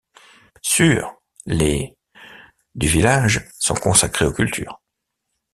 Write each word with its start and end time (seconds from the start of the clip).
Sure 0.63 1.13
les 1.45 1.95
du 2.73 2.87
village, 2.87 3.47
sont 3.59 3.75
consacrés 3.75 4.25
aux 4.25 4.33
cultures. 4.33 4.81